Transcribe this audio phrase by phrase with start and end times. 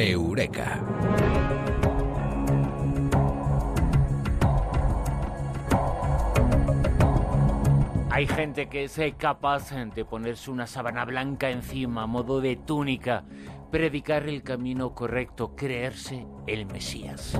[0.00, 0.80] Eureka.
[8.08, 13.24] Hay gente que es capaz de ponerse una sábana blanca encima modo de túnica,
[13.72, 17.36] predicar el camino correcto, creerse el Mesías.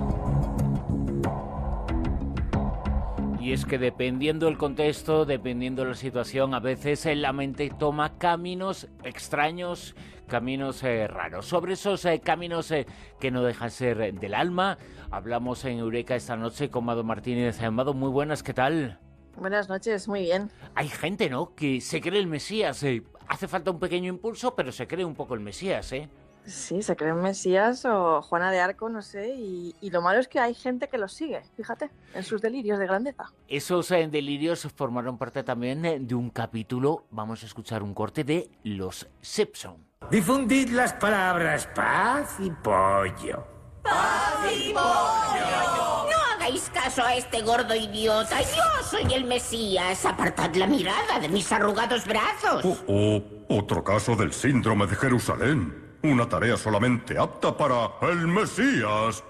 [3.48, 8.18] Y es que dependiendo del contexto, dependiendo de la situación, a veces la mente toma
[8.18, 11.46] caminos extraños, caminos eh, raros.
[11.46, 12.84] Sobre esos eh, caminos eh,
[13.18, 14.76] que no dejan ser del alma,
[15.10, 17.62] hablamos en Eureka esta noche con Mado Martínez.
[17.62, 18.98] Amado, muy buenas, ¿qué tal?
[19.34, 20.50] Buenas noches, muy bien.
[20.74, 21.54] Hay gente, ¿no?
[21.54, 22.82] Que se cree el Mesías.
[22.82, 23.02] Eh.
[23.28, 26.10] Hace falta un pequeño impulso, pero se cree un poco el Mesías, ¿eh?
[26.48, 29.28] Sí, se cree el Mesías o Juana de Arco, no sé.
[29.28, 32.86] Y, lo malo es que hay gente que los sigue, fíjate, en sus delirios de
[32.86, 33.32] grandeza.
[33.48, 38.24] Esos eh, delirios formaron parte también eh, de un capítulo, vamos a escuchar un corte
[38.24, 39.76] de Los Simpson.
[40.10, 43.46] Difundid las palabras paz y pollo.
[43.82, 46.08] ¡Paz y pollo!
[46.34, 48.40] hagáis caso a este gordo idiota.
[48.40, 50.06] Yo soy el Mesías.
[50.06, 52.64] Apartad la mirada de mis arrugados brazos.
[52.64, 55.87] Oh, oh, otro caso del síndrome de Jerusalén.
[56.02, 59.24] Una tarea solamente apta para el Mesías.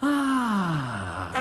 [0.00, 1.32] Ah.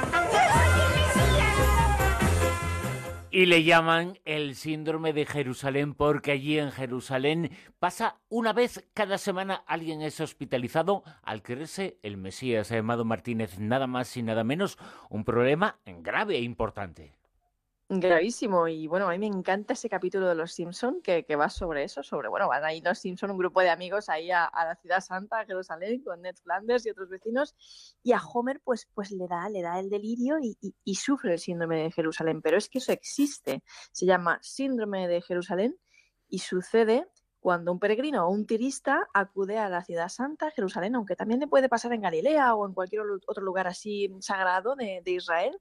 [3.29, 9.17] Y le llaman el síndrome de Jerusalén porque allí en Jerusalén pasa una vez cada
[9.17, 14.77] semana alguien es hospitalizado al creerse el Mesías llamado Martínez, nada más y nada menos,
[15.09, 17.15] un problema grave e importante.
[17.89, 18.67] Gravísimo.
[18.67, 22.01] Y bueno, a mí me encanta ese capítulo de Los Simpson que, va sobre eso,
[22.01, 25.41] sobre, bueno, van ahí Los Simpson, un grupo de amigos ahí a, la ciudad santa,
[25.41, 27.55] a Jerusalén, con Ned Flanders y otros vecinos,
[28.01, 31.39] y a Homer pues, pues le, da, le da el delirio y, y sufre el
[31.39, 32.41] síndrome de Jerusalén.
[32.41, 35.77] Pero es que eso existe, se llama síndrome de Jerusalén
[36.29, 37.07] y sucede
[37.39, 41.47] cuando un peregrino o un turista acude a la ciudad santa, Jerusalén, aunque también le
[41.47, 45.59] puede pasar en Galilea o en cualquier otro lugar así sagrado de, de Israel,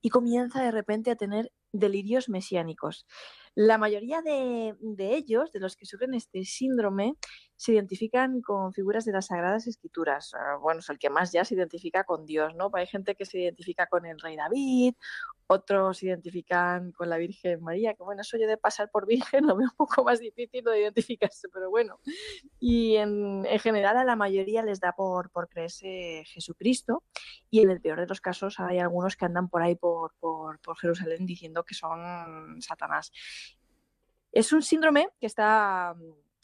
[0.00, 3.06] y comienza de repente a tener delirios mesiánicos.
[3.54, 7.14] La mayoría de, ellos, de los que sufren este síndrome,
[7.58, 10.32] se identifican con figuras de las Sagradas Escrituras.
[10.60, 12.70] Bueno, es el que más ya se identifica con Dios, ¿no?
[12.72, 14.94] Hay gente que se identifica con el rey David,
[15.48, 19.44] otros se identifican con la Virgen María, que bueno, eso yo de pasar por Virgen
[19.48, 21.98] lo veo un poco más difícil de identificarse, pero bueno.
[22.60, 27.02] Y en, general a la mayoría les da por, por creerse Jesucristo
[27.50, 30.60] y en el peor de los casos hay algunos que andan por ahí por, por,
[30.60, 33.10] por Jerusalén diciendo que son Satanás.
[34.30, 35.96] Es un síndrome que está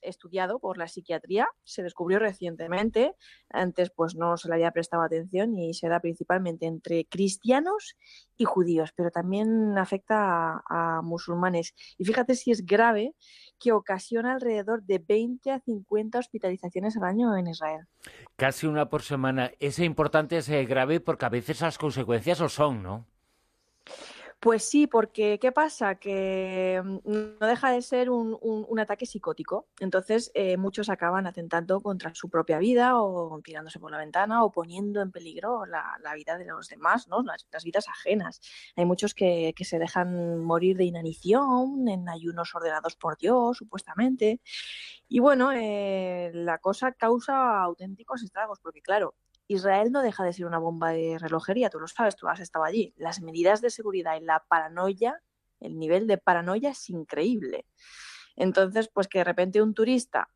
[0.04, 3.14] estudiado por la psiquiatría, se descubrió recientemente,
[3.50, 7.96] antes pues no se le había prestado atención y se da principalmente entre cristianos
[8.36, 11.74] y judíos, pero también afecta a, musulmanes.
[11.98, 13.14] Y fíjate si es grave
[13.58, 17.86] que ocasiona alrededor de 20 a 50 hospitalizaciones al año en Israel.
[18.36, 19.52] Casi una por semana.
[19.60, 23.06] Es importante, es grave porque a veces las consecuencias lo son, ¿no?
[24.44, 25.94] Pues sí, porque ¿qué pasa?
[25.94, 29.68] Que mm, no deja de ser un, ataque psicótico.
[29.80, 34.52] Entonces, eh, muchos acaban atentando contra su propia vida o tirándose por la ventana o
[34.52, 37.22] poniendo en peligro la, vida de los demás, ¿no?
[37.22, 38.42] Las, vidas ajenas.
[38.76, 44.42] Hay muchos que, se dejan morir de inanición, en ayunos ordenados por Dios, supuestamente.
[45.08, 49.14] Y bueno, eh, la cosa causa auténticos estragos, porque claro,
[49.48, 52.64] Israel no deja de ser una bomba de relojería, tú lo sabes, tú has estado
[52.64, 52.94] allí.
[52.96, 55.22] Las medidas de seguridad y la paranoia,
[55.60, 57.66] el nivel de paranoia es increíble.
[58.36, 60.28] Entonces, pues que de repente un turista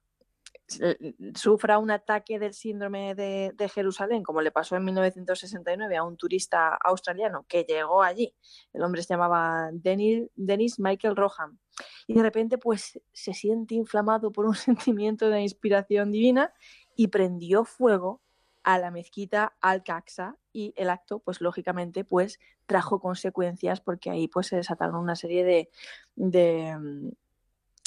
[1.34, 6.74] sufra un ataque del síndrome de, Jerusalén, como le pasó en 1969 a un turista
[6.76, 8.34] australiano que llegó allí.
[8.72, 11.58] El hombre se llamaba Dennis Michael Rohan.
[12.06, 16.52] Y de repente, pues se siente inflamado por un sentimiento de inspiración divina
[16.94, 18.20] y prendió fuego
[18.68, 24.48] a la mezquita Al-Aqsa y el acto, pues lógicamente, pues trajo consecuencias porque ahí pues
[24.48, 25.70] se desataron una serie de,
[26.16, 27.10] de,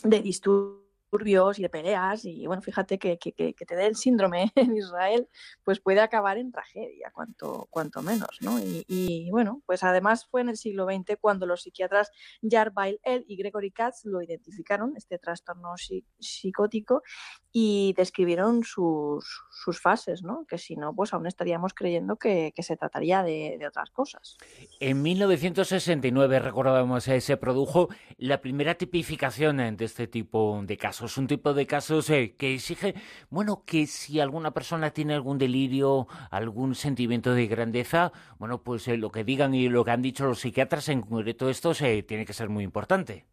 [0.03, 0.81] de disturbios
[1.13, 5.27] y de peleas y bueno, fíjate que, que, te dé el síndrome en Israel,
[5.63, 8.59] pues puede acabar en tragedia, cuanto, cuanto menos, ¿no?
[8.59, 12.71] Y, bueno, pues además fue en el siglo XX cuando los psiquiatras Jar
[13.03, 15.73] El y Gregory Katz lo identificaron, este trastorno
[16.19, 17.03] psicótico,
[17.51, 20.45] y describieron sus, sus fases, ¿no?
[20.47, 24.37] Que si no, pues aún estaríamos creyendo que, se trataría de, otras cosas.
[24.79, 31.17] En 1969, recordábamos, eh, se produjo la primera tipificación de este tipo de casos es
[31.17, 32.95] un tipo de casos eh, que exige,
[33.29, 38.97] bueno, que si alguna persona tiene algún delirio, algún sentimiento de grandeza, bueno, pues eh,
[38.97, 42.25] lo que digan y lo que han dicho los psiquiatras en concreto esto se tiene
[42.25, 43.25] que ser muy importante.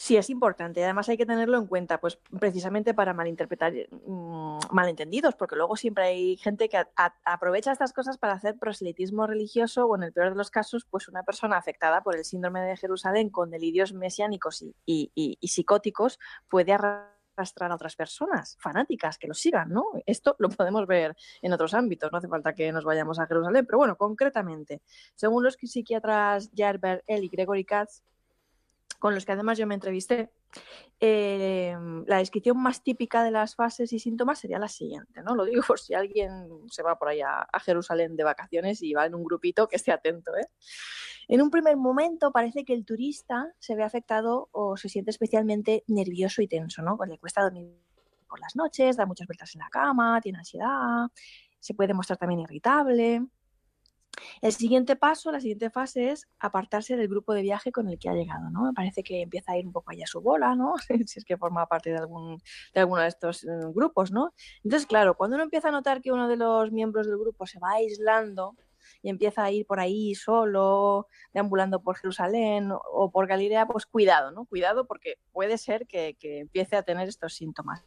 [0.00, 0.84] Sí, es importante.
[0.84, 6.04] Además hay que tenerlo en cuenta, pues precisamente para malinterpretar mm, malentendidos, porque luego siempre
[6.04, 6.80] hay gente que
[7.24, 11.08] aprovecha estas cosas para hacer proselitismo religioso o en el peor de los casos, pues
[11.08, 17.72] una persona afectada por el síndrome de Jerusalén con delirios mesiánicos y, psicóticos puede arrastrar
[17.72, 19.84] a otras personas fanáticas que lo sigan, ¿no?
[20.06, 23.66] Esto lo podemos ver en otros ámbitos, no hace falta que nos vayamos a Jerusalén,
[23.66, 24.80] pero bueno, concretamente,
[25.16, 28.04] según los psiquiatras Jarber L y Gregory Katz,
[28.98, 30.30] con los que además yo me entrevisté,
[31.00, 35.34] eh, la descripción más típica de las fases y síntomas sería la siguiente, ¿no?
[35.34, 39.06] Lo digo por si alguien se va por ahí a, Jerusalén de vacaciones y va
[39.06, 40.48] en un grupito que esté atento, ¿eh?
[41.28, 45.84] En un primer momento parece que el turista se ve afectado o se siente especialmente
[45.86, 46.98] nervioso y tenso, ¿no?
[47.06, 47.70] Le cuesta dormir
[48.28, 51.08] por las noches, da muchas vueltas en la cama, tiene ansiedad,
[51.60, 53.26] se puede mostrar también irritable.
[54.40, 58.08] El siguiente paso, la siguiente fase es apartarse del grupo de viaje con el que
[58.08, 58.62] ha llegado, ¿no?
[58.62, 60.74] Me parece que empieza a ir un poco allá a su bola, ¿no?
[61.06, 62.38] si es que forma parte de, algún,
[62.74, 64.32] de alguno de estos eh, grupos, ¿no?
[64.64, 67.58] Entonces, claro, cuando uno empieza a notar que uno de los miembros del grupo se
[67.58, 68.56] va aislando
[69.02, 74.30] y empieza a ir por ahí solo, deambulando por Jerusalén o por Galilea, pues cuidado,
[74.32, 74.46] ¿no?
[74.46, 77.84] Cuidado porque puede ser que, que empiece a tener estos síntomas.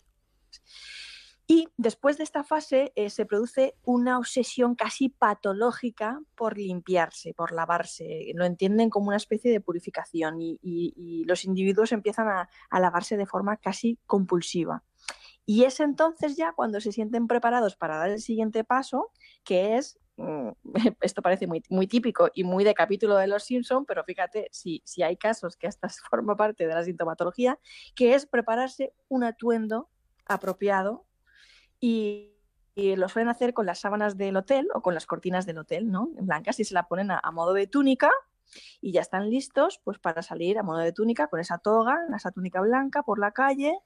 [1.52, 7.52] Y después de esta fase eh, se produce una obsesión casi patológica por limpiarse, por
[7.52, 8.32] lavarse.
[8.36, 13.58] Lo entienden como una especie de purificación y, los individuos empiezan a, lavarse de forma
[13.58, 14.86] casi compulsiva.
[15.46, 19.12] Y es entonces ya cuando se sienten preparados para dar el siguiente paso,
[19.44, 20.52] que es, mm,
[21.02, 24.82] esto parece muy, muy típico y muy de capítulo de Los Simpson, pero fíjate si,
[24.86, 27.60] si hay casos que hasta forma parte de la sintomatología,
[27.94, 29.90] que es prepararse un atuendo
[30.26, 31.11] apropiado
[31.82, 32.28] y,
[32.74, 36.10] lo suelen hacer con las sábanas del hotel o con las cortinas del hotel, ¿no?
[36.18, 38.10] En blancas y se la ponen a, modo de túnica
[38.80, 42.32] y ya están listos pues para salir a modo de túnica con esa toga, esa
[42.32, 43.78] túnica blanca por la calle,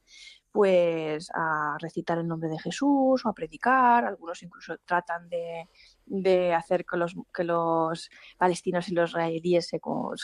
[0.52, 6.86] pues a recitar el nombre de Jesús o a predicar, algunos incluso tratan de, hacer
[6.86, 9.82] que los, que los palestinos y los israelíes se,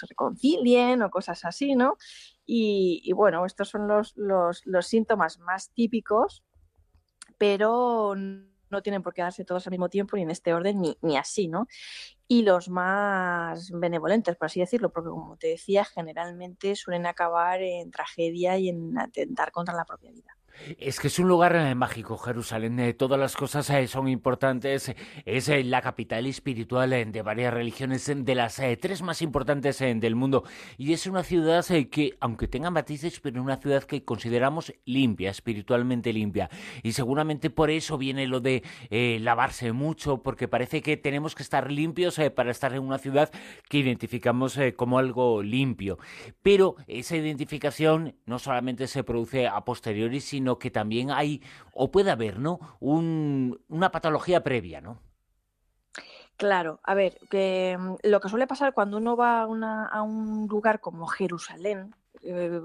[0.08, 1.98] reconcilien o cosas así, ¿no?
[2.46, 6.44] Y, bueno, estos son los, los, los síntomas más típicos
[7.42, 10.96] pero no tienen por qué darse todos al mismo tiempo ni en este orden ni,
[11.02, 11.68] ni así, ¿no?
[12.28, 17.90] Y los más benevolentes, por así decirlo, porque como te decía, generalmente suelen acabar en
[17.90, 20.38] tragedia y en atentar contra la propia vida.
[20.78, 22.80] Es que es un lugar eh, mágico, Jerusalén.
[22.80, 24.94] Eh, todas las cosas eh, son importantes.
[25.26, 30.44] Es la capital espiritual de varias religiones, de las tres más importantes del mundo.
[30.78, 36.14] Y es una ciudad que, aunque tenga matices, pero una ciudad que consideramos limpia, espiritualmente
[36.14, 36.50] limpia.
[36.84, 38.64] Y seguramente por eso viene lo de
[39.22, 43.32] lavarse mucho, porque parece que tenemos que estar limpios para estar en una ciudad
[43.70, 45.98] que identificamos como algo limpio.
[46.42, 51.42] Pero esa identificación no solamente se produce a posteriori, sino que también hay,
[51.74, 52.60] o puede haber, ¿no?
[52.80, 55.00] una patología previa, ¿no?
[56.42, 60.80] Claro, a ver, que mm, lo que suele pasar cuando uno va a, un lugar
[60.80, 61.94] como Jerusalén,
[62.24, 62.60] eh,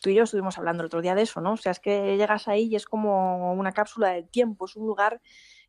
[0.00, 1.52] tú y yo estuvimos hablando el otro día de eso, ¿no?
[1.52, 4.88] O sea, es que llegas ahí y es como una cápsula del tiempo, es un
[4.88, 5.20] lugar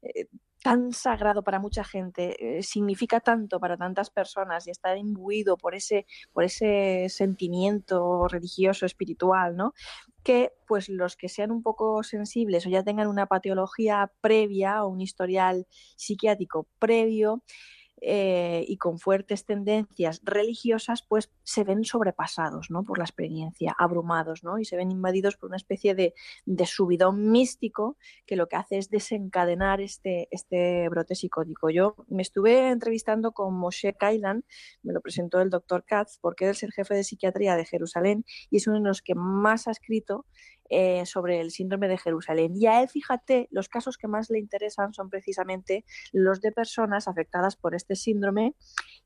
[0.01, 0.27] eh,
[0.63, 5.75] tan sagrado para mucha gente, eh, significa tanto para tantas personas y está imbuido por
[5.75, 9.74] ese, por ese sentimiento religioso, espiritual, ¿no?
[10.24, 14.88] Que pues los que sean un poco sensibles o ya tengan una patología previa o
[14.88, 15.68] un historial
[15.98, 17.43] psiquiátrico previo,
[18.05, 22.83] eh, y con fuertes tendencias religiosas, pues se ven sobrepasados ¿no?
[22.83, 24.60] por la experiencia, abrumados, ¿no?
[24.60, 26.13] y se ven invadidos por una especie de,
[26.65, 31.69] subidón místico que lo que hace es desencadenar este, este brote psicótico.
[31.69, 34.43] Yo me estuve entrevistando con Moshe Kailan,
[34.81, 38.57] me lo presentó el doctor Katz, porque es el jefe de psiquiatría de Jerusalén y
[38.57, 40.25] es uno de los que más ha escrito
[40.75, 42.53] eh, sobre el síndrome de Jerusalén.
[42.56, 47.08] Y a él, fíjate, los casos que más le interesan son precisamente los de personas
[47.08, 48.56] afectadas por este síndrome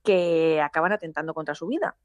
[0.01, 1.97] que acaban atentando contra su vida.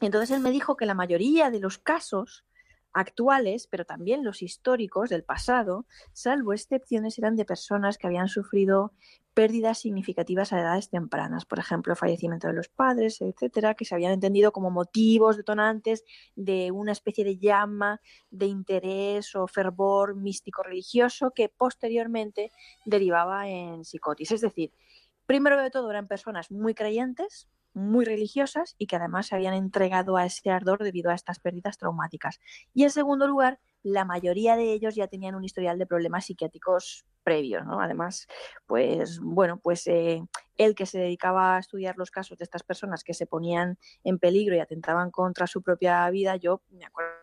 [0.00, 2.44] Entonces él me dijo que la mayoría de los casos
[2.92, 8.92] actuales, pero también los históricos del pasado, salvo excepciones, eran de personas que habían sufrido
[9.34, 14.10] pérdidas significativas a edades tempranas, por ejemplo, fallecimiento de los padres, etcétera, que se habían
[14.10, 16.02] entendido como motivos detonantes
[16.34, 22.50] de una especie de llama de interés o fervor místico religioso que posteriormente
[22.84, 24.32] derivaba en psicotis.
[24.32, 24.72] Es decir,
[25.24, 30.16] primero de todo eran personas muy creyentes, muy religiosas y que además se habían entregado
[30.16, 32.40] a ese ardor debido a estas pérdidas traumáticas.
[32.74, 37.04] Y en segundo lugar, la mayoría de ellos ya tenían un historial de problemas psiquiátricos
[37.22, 37.80] previos, ¿no?
[37.80, 38.26] Además,
[38.66, 40.22] pues bueno, pues eh,
[40.56, 44.18] el que se dedicaba a estudiar los casos de estas personas que se ponían en
[44.18, 47.17] peligro y atentaban contra su propia vida, yo me acuerdo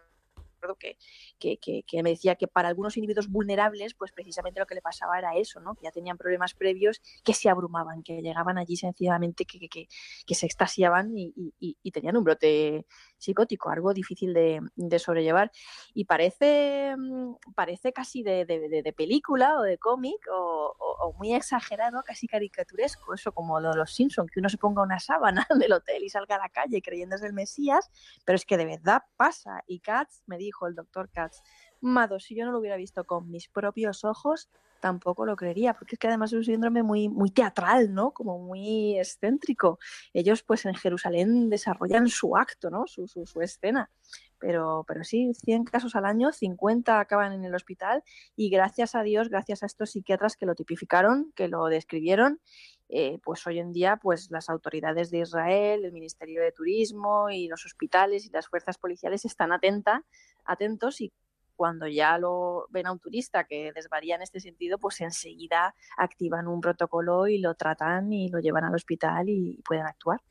[0.74, 0.98] que,
[1.40, 5.36] que, me decía que para algunos individuos vulnerables, pues precisamente lo que le pasaba era
[5.36, 5.76] eso, ¿no?
[5.76, 10.46] que ya tenían problemas previos, que se abrumaban, que llegaban allí sencillamente, que, que se
[10.46, 12.86] extasiaban y, tenían un brote
[13.18, 15.52] psicótico, algo difícil de, sobrellevar.
[15.94, 23.14] Y parece, mm, parece casi de, película o de cómic o, muy exagerado, casi caricaturesco,
[23.14, 26.10] eso como lo de los Simpsons, que uno se ponga una sábana del hotel y
[26.10, 27.90] salga a la calle creyéndose el Mesías,
[28.26, 29.64] pero es que de verdad pasa.
[29.68, 31.42] Y Katz me dijo, el doctor Katz,
[31.82, 35.96] Mado, si yo no lo hubiera visto con mis propios ojos, tampoco lo creería, porque
[35.96, 38.12] es que además es un síndrome muy, muy teatral, ¿no?
[38.12, 39.80] Como muy excéntrico.
[40.14, 42.86] Ellos, pues en Jerusalén desarrollan su acto, ¿no?
[42.86, 43.90] Su, su, escena.
[44.38, 48.04] Pero, pero sí, 100 casos al año, 50 acaban en el hospital
[48.36, 52.40] y gracias a Dios, gracias a estos psiquiatras que lo tipificaron, que lo describieron,
[52.90, 57.48] eh, pues hoy en día pues las autoridades de Israel, el Ministerio de Turismo y
[57.48, 60.04] los hospitales y las fuerzas policiales están atenta,
[60.46, 61.12] atentos y
[61.56, 66.48] cuando ya lo ven a un turista que desvaría en este sentido, pues enseguida activan
[66.48, 70.22] un protocolo y lo tratan y lo llevan al hospital y pueden actuar.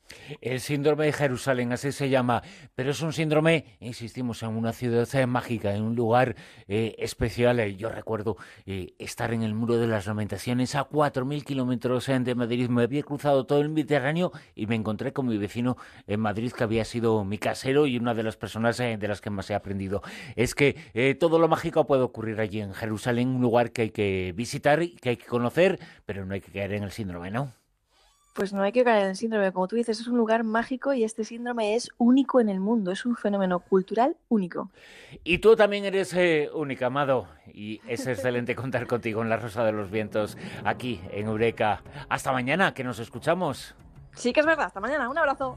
[0.41, 2.43] El síndrome de Jerusalén, así se llama,
[2.75, 6.35] pero es un síndrome, insistimos, en una ciudad mágica, en un lugar
[6.67, 7.59] eh, especial.
[7.59, 12.35] Eh, yo recuerdo eh, estar en el Muro de las Lamentaciones a 4.000 kilómetros de
[12.35, 12.69] Madrid.
[12.69, 15.77] Me había cruzado todo el Mediterráneo y me encontré con mi vecino
[16.07, 19.29] en Madrid, que había sido mi casero y una de las personas de las que
[19.29, 20.01] más he aprendido.
[20.35, 24.33] Es que todo lo mágico puede ocurrir allí en Jerusalén, un lugar que hay que
[24.35, 27.51] visitar y que hay que conocer, pero no hay que caer en el síndrome, ¿no?
[28.35, 30.93] Pues no hay que caer en el síndrome, como tú dices, es un lugar mágico
[30.93, 34.69] y este síndrome es único en el mundo, es un fenómeno cultural único.
[35.23, 39.63] Y tú también eres eh, única, Amado, y es excelente contar contigo en La Rosa
[39.63, 41.81] de los Vientos, aquí en Eureka.
[42.09, 43.73] Hasta mañana, que nos escuchamos.
[44.15, 45.55] Sí que es verdad, hasta mañana, un abrazo.